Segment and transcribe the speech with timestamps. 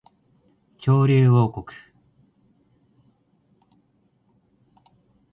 [0.79, 1.63] 恐竜王国